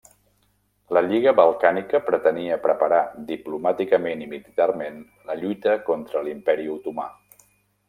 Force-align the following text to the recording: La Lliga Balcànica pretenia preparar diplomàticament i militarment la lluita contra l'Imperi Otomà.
La 0.97 1.01
Lliga 1.07 1.33
Balcànica 1.39 2.01
pretenia 2.07 2.57
preparar 2.63 3.03
diplomàticament 3.29 4.25
i 4.27 4.31
militarment 4.33 4.99
la 5.31 5.39
lluita 5.45 5.79
contra 5.93 6.27
l'Imperi 6.27 6.69
Otomà. 6.81 7.09